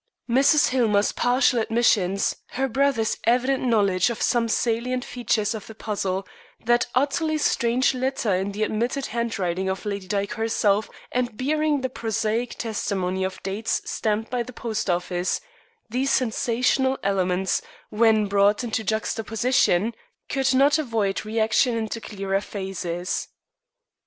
Mrs. 0.27 0.69
Hillmer's 0.69 1.11
partial 1.11 1.59
admissions, 1.59 2.35
her 2.53 2.67
brother's 2.67 3.17
evident 3.23 3.63
knowledge 3.65 4.09
of 4.09 4.19
some 4.19 4.47
salient 4.47 5.05
features 5.05 5.53
of 5.53 5.67
the 5.67 5.75
puzzle, 5.75 6.25
that 6.65 6.87
utterly 6.95 7.37
strange 7.37 7.93
letter 7.93 8.33
in 8.33 8.51
the 8.51 8.63
admitted 8.63 9.05
handwriting 9.05 9.69
of 9.69 9.85
Lady 9.85 10.07
Dyke 10.07 10.33
herself, 10.33 10.89
and 11.11 11.37
bearing 11.37 11.81
the 11.81 11.87
prosaic 11.89 12.55
testimony 12.55 13.23
of 13.23 13.43
dates 13.43 13.79
stamped 13.85 14.31
by 14.31 14.41
the 14.41 14.53
Post 14.53 14.89
office 14.89 15.39
these 15.87 16.09
sensational 16.09 16.97
elements, 17.03 17.61
when 17.91 18.25
brought 18.25 18.63
into 18.63 18.83
juxtaposition, 18.83 19.93
could 20.29 20.51
not 20.51 20.79
avoid 20.79 21.23
reaction 21.27 21.77
into 21.77 22.01
clearer 22.01 22.41
phases. 22.41 23.27